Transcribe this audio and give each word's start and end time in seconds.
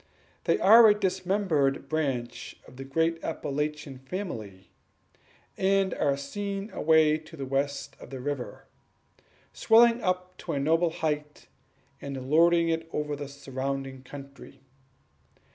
They 0.45 0.57
are 0.57 0.87
a 0.89 0.95
dismembered 0.99 1.87
branch 1.87 2.55
of 2.67 2.77
the 2.77 2.83
great 2.83 3.23
Appalachian 3.23 3.99
family, 3.99 4.71
and 5.59 5.93
are 5.93 6.17
seen 6.17 6.71
away 6.71 7.19
to 7.19 7.37
the 7.37 7.45
west 7.45 7.95
of 7.99 8.09
the 8.09 8.19
river, 8.19 8.65
swelling 9.53 10.01
up 10.01 10.39
to 10.39 10.53
a 10.53 10.59
noble 10.59 10.89
height, 10.89 11.45
and 12.01 12.31
lording 12.31 12.67
it 12.69 12.89
over 12.91 13.15
the 13.15 13.27
surrounding 13.27 14.01
country. 14.01 14.61